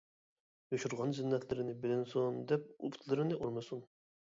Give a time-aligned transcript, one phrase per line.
[0.75, 3.91] يوشۇرغان زىننەتلىرىنى بىلىنسۇن دەپ پۇتلىرىنى ئۇرمىسۇن.